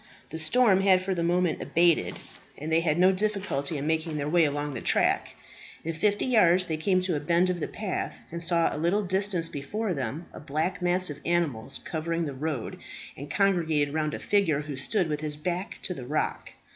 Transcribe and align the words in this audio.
The 0.31 0.39
storm 0.39 0.81
had 0.81 1.03
for 1.03 1.13
the 1.13 1.21
moment 1.21 1.61
abated 1.61 2.17
and 2.57 2.71
they 2.71 2.79
had 2.79 2.97
no 2.97 3.11
difficulty 3.11 3.77
in 3.77 3.85
making 3.85 4.17
their 4.17 4.27
way 4.27 4.45
along 4.45 4.73
the 4.73 4.81
track. 4.81 5.35
In 5.83 5.93
fifty 5.93 6.25
yards 6.25 6.65
they 6.65 6.75
came 6.77 7.01
to 7.01 7.15
a 7.15 7.19
bend 7.19 7.51
of 7.51 7.59
the 7.59 7.67
path, 7.67 8.17
and 8.31 8.41
saw, 8.41 8.75
a 8.75 8.79
little 8.81 9.03
distance 9.03 9.47
before 9.47 9.93
them, 9.93 10.25
a 10.33 10.39
black 10.39 10.81
mass 10.81 11.11
of 11.11 11.19
animals, 11.23 11.79
covering 11.85 12.25
the 12.25 12.33
road, 12.33 12.79
and 13.15 13.29
congregated 13.29 13.93
round 13.93 14.15
a 14.15 14.19
figure 14.19 14.61
who 14.61 14.75
stood 14.75 15.07
with 15.07 15.21
his 15.21 15.37
back 15.37 15.77
to 15.83 15.93
the 15.93 16.07
rock. 16.07 16.53